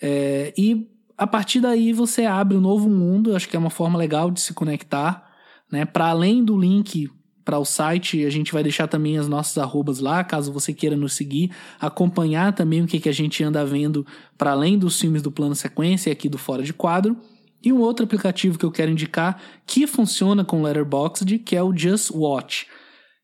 [0.00, 3.34] É, e a partir daí você abre um novo mundo.
[3.34, 5.28] Acho que é uma forma legal de se conectar.
[5.70, 5.84] Né?
[5.84, 7.08] Para além do link
[7.44, 10.96] para o site, a gente vai deixar também as nossas arrobas lá, caso você queira
[10.96, 15.22] nos seguir, acompanhar também o que, que a gente anda vendo para além dos filmes
[15.22, 17.16] do plano sequência aqui do Fora de Quadro.
[17.62, 21.76] E um outro aplicativo que eu quero indicar que funciona com Letterboxd, que é o
[21.76, 22.66] Just Watch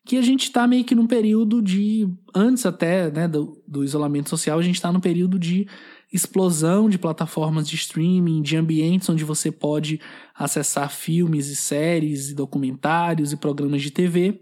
[0.07, 2.07] que a gente está meio que num período de.
[2.33, 5.67] Antes até né, do, do isolamento social, a gente está num período de
[6.11, 9.99] explosão de plataformas de streaming, de ambientes onde você pode
[10.33, 14.41] acessar filmes e séries, e documentários e programas de TV.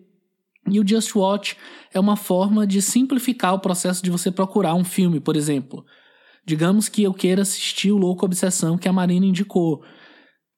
[0.70, 1.58] E o Just Watch
[1.92, 5.84] é uma forma de simplificar o processo de você procurar um filme, por exemplo.
[6.46, 9.84] Digamos que eu queira assistir o Louco Obsessão que a Marina indicou.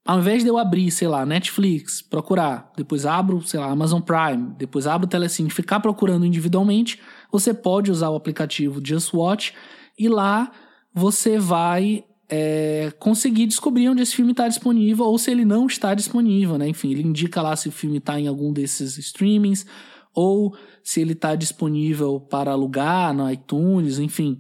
[0.08, 4.54] Ao invés de eu abrir, sei lá, Netflix, procurar, depois abro, sei lá, Amazon Prime,
[4.58, 6.98] depois abro o Telecine, ficar procurando individualmente,
[7.30, 9.54] você pode usar o aplicativo Just Watch
[10.00, 10.50] e lá
[10.94, 15.94] você vai é, conseguir descobrir onde esse filme está disponível ou se ele não está
[15.94, 16.70] disponível, né?
[16.70, 19.66] Enfim, ele indica lá se o filme está em algum desses streamings
[20.14, 24.40] ou se ele está disponível para alugar no iTunes, enfim.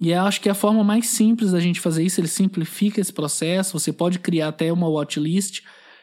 [0.00, 3.12] E eu acho que a forma mais simples da gente fazer isso, ele simplifica esse
[3.12, 3.78] processo.
[3.78, 5.62] Você pode criar até uma watchlist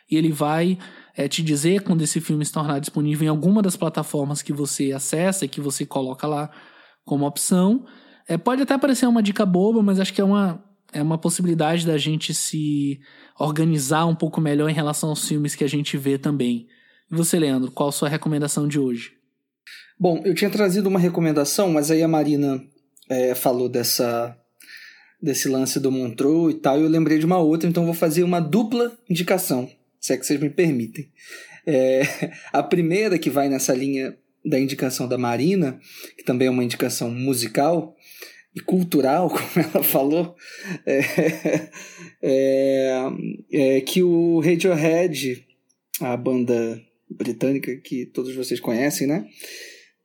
[0.10, 0.78] e ele vai
[1.16, 4.92] é, te dizer quando esse filme se tornar disponível em alguma das plataformas que você
[4.92, 6.50] acessa e que você coloca lá
[7.06, 7.86] como opção.
[8.28, 11.86] É, pode até parecer uma dica boba, mas acho que é uma, é uma possibilidade
[11.86, 13.00] da gente se
[13.40, 16.68] organizar um pouco melhor em relação aos filmes que a gente vê também.
[17.12, 19.12] E você, Leandro, qual a sua recomendação de hoje?
[20.00, 22.60] Bom, eu tinha trazido uma recomendação, mas aí a Marina
[23.10, 24.38] é, falou dessa
[25.22, 28.24] desse lance do Montreux e tal, e eu lembrei de uma outra, então vou fazer
[28.24, 31.10] uma dupla indicação, se é que vocês me permitem.
[31.66, 32.02] É,
[32.52, 35.80] a primeira que vai nessa linha da indicação da Marina,
[36.18, 37.96] que também é uma indicação musical
[38.54, 40.36] e cultural, como ela falou,
[40.86, 41.00] é,
[42.22, 43.02] é,
[43.52, 45.48] é que o Radiohead,
[46.02, 49.26] a banda britânica que todos vocês conhecem, né?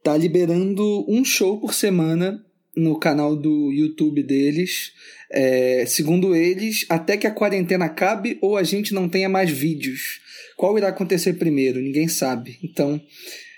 [0.02, 2.44] Tá liberando um show por semana
[2.79, 4.93] no canal do YouTube deles.
[5.31, 10.21] É, segundo eles, até que a quarentena acabe ou a gente não tenha mais vídeos.
[10.57, 11.81] Qual irá acontecer primeiro?
[11.81, 12.59] Ninguém sabe.
[12.62, 13.01] Então,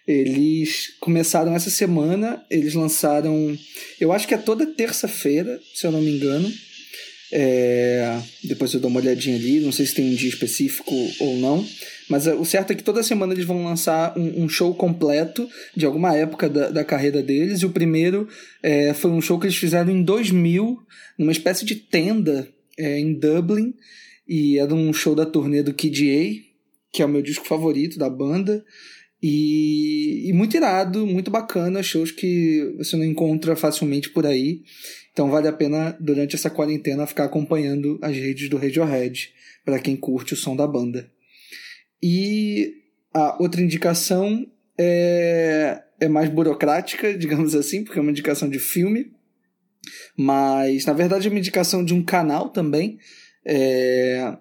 [0.07, 3.57] eles começaram essa semana, eles lançaram,
[4.01, 6.53] eu acho que é toda terça-feira, se eu não me engano.
[7.33, 11.37] É, depois eu dou uma olhadinha ali, não sei se tem um dia específico ou
[11.37, 11.65] não.
[12.11, 15.49] Mas é, o certo é que toda semana eles vão lançar um, um show completo
[15.77, 17.61] de alguma época da, da carreira deles.
[17.61, 18.27] E o primeiro
[18.61, 20.77] é, foi um show que eles fizeram em 2000,
[21.17, 23.73] numa espécie de tenda é, em Dublin.
[24.29, 26.51] E era um show da turnê do Kid A,
[26.93, 28.65] que é o meu disco favorito da banda.
[29.23, 34.63] E, e, muito irado, muito bacana, shows que você não encontra facilmente por aí.
[35.13, 39.31] Então vale a pena, durante essa quarentena, ficar acompanhando as redes do Radiohead,
[39.65, 41.09] para quem curte o som da banda.
[42.03, 42.75] E
[43.13, 44.47] a outra indicação
[44.79, 49.13] é, é mais burocrática, digamos assim, porque é uma indicação de filme.
[50.17, 52.99] Mas, na verdade, é uma indicação de um canal também.
[53.45, 54.37] É,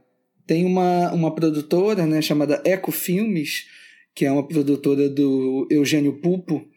[0.45, 3.65] tem uma, uma produtora né, chamada Eco Filmes,
[4.13, 6.67] que é uma produtora do Eugênio Pupo,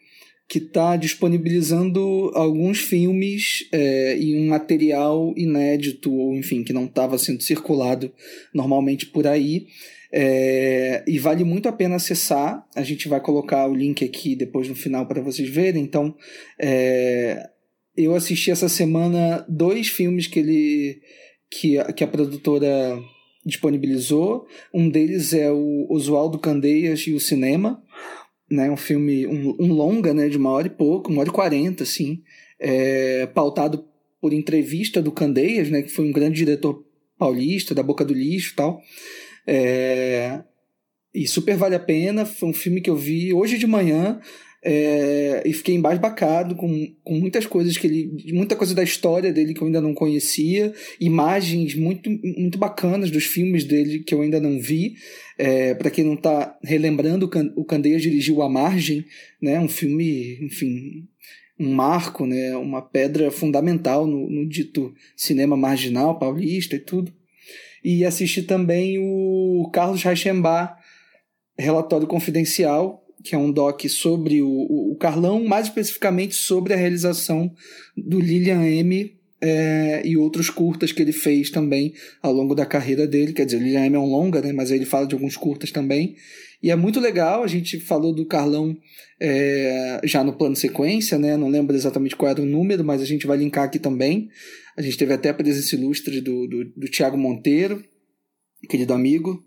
[0.49, 7.17] que está disponibilizando alguns filmes é, e um material inédito, ou enfim, que não estava
[7.17, 8.13] sendo circulado
[8.55, 9.67] normalmente por aí.
[10.15, 12.67] É, e vale muito a pena acessar.
[12.77, 15.83] A gente vai colocar o link aqui depois no final para vocês verem.
[15.83, 16.15] Então,
[16.61, 17.49] é,
[17.97, 21.01] eu assisti essa semana dois filmes que ele
[21.51, 22.99] que, a, que a produtora
[23.45, 24.47] disponibilizou.
[24.73, 27.83] Um deles é o Oswaldo Candeias e o Cinema,
[28.53, 28.71] né?
[28.71, 30.29] Um filme, um, um longa, né?
[30.29, 32.23] De uma hora e pouco, uma hora e quarenta, assim,
[32.61, 33.85] é, pautado
[34.21, 35.83] por entrevista do Candeias, né?
[35.83, 36.85] Que foi um grande diretor
[37.19, 38.83] paulista, da Boca do Lixo e tal.
[39.47, 40.43] É,
[41.15, 42.27] e super vale a pena.
[42.27, 44.21] Foi um filme que eu vi hoje de manhã
[44.65, 48.33] é, e fiquei embasbacado com, com muitas coisas que ele.
[48.33, 53.25] muita coisa da história dele que eu ainda não conhecia, imagens muito, muito bacanas dos
[53.25, 54.95] filmes dele que eu ainda não vi.
[55.39, 59.05] É, para quem não está relembrando, o Candeias dirigiu A Margem,
[59.41, 61.09] né, um filme, enfim,
[61.59, 67.13] um marco, né, uma pedra fundamental no, no dito cinema marginal paulista e tudo
[67.85, 70.81] e assisti também o Carlos Reichenbach,
[71.59, 77.53] Relatório Confidencial, que é um doc sobre o, o, Carlão, mais especificamente sobre a realização
[77.97, 79.19] do Lilian M.
[79.45, 83.33] É, e outros curtas que ele fez também ao longo da carreira dele.
[83.33, 85.73] Quer dizer, o Lilian M é um longa, né, mas ele fala de alguns curtas
[85.73, 86.15] também.
[86.63, 88.77] E é muito legal, a gente falou do Carlão
[89.21, 91.37] é, já no plano sequência, né?
[91.37, 94.29] Não lembro exatamente qual era o número, mas a gente vai linkar aqui também.
[94.77, 97.83] A gente teve até a presença ilustre do, do, do Tiago Monteiro,
[98.69, 99.45] querido amigo,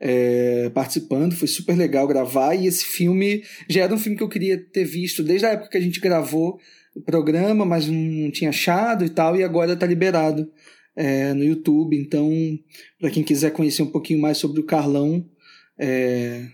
[0.00, 1.34] é, participando.
[1.34, 2.54] Foi super legal gravar.
[2.54, 5.70] E esse filme já era um filme que eu queria ter visto desde a época
[5.70, 6.58] que a gente gravou
[6.94, 9.36] o programa, mas não tinha achado e tal.
[9.36, 10.50] E agora está liberado
[10.96, 11.96] é, no YouTube.
[11.96, 12.30] Então,
[13.00, 15.24] para quem quiser conhecer um pouquinho mais sobre o Carlão,
[15.78, 16.46] é,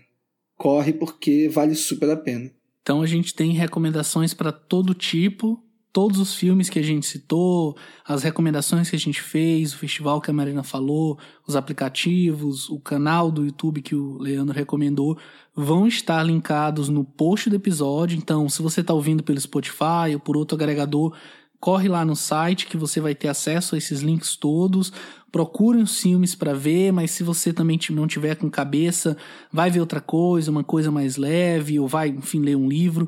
[0.55, 2.51] corre porque vale super a pena.
[2.81, 5.64] Então a gente tem recomendações para todo tipo
[5.95, 10.19] todos os filmes que a gente citou, as recomendações que a gente fez, o festival
[10.19, 15.17] que a Marina falou, os aplicativos, o canal do YouTube que o Leandro recomendou,
[15.55, 18.17] vão estar linkados no post do episódio.
[18.17, 21.15] Então, se você está ouvindo pelo Spotify ou por outro agregador,
[21.61, 24.91] corre lá no site que você vai ter acesso a esses links todos.
[25.31, 29.15] Procure os filmes para ver, mas se você também não tiver com cabeça,
[29.49, 33.07] vai ver outra coisa, uma coisa mais leve, ou vai, enfim, ler um livro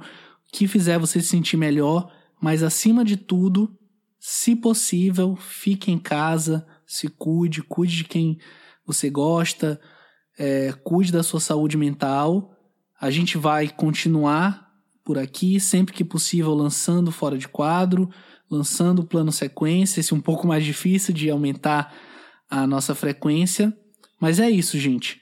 [0.54, 2.10] que fizer você se sentir melhor
[2.42, 3.78] mas acima de tudo,
[4.20, 8.38] se possível, fique em casa, se cuide, cuide de quem
[8.86, 9.80] você gosta,
[10.38, 12.52] é, cuide da sua saúde mental.
[13.00, 14.68] A gente vai continuar
[15.04, 18.10] por aqui, sempre que possível, lançando fora de quadro,
[18.50, 21.94] lançando plano sequência, esse é um pouco mais difícil de aumentar
[22.50, 23.76] a nossa frequência.
[24.20, 25.22] Mas é isso, gente.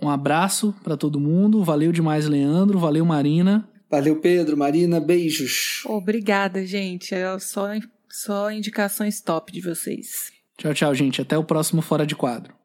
[0.00, 1.62] Um abraço para todo mundo.
[1.62, 2.78] Valeu demais, Leandro.
[2.78, 3.68] Valeu, Marina.
[3.92, 5.82] Valeu, Pedro, Marina, beijos.
[5.84, 7.14] Obrigada, gente.
[7.14, 7.68] É só,
[8.08, 10.32] só indicações top de vocês.
[10.56, 11.20] Tchau, tchau, gente.
[11.20, 12.61] Até o próximo Fora de Quadro.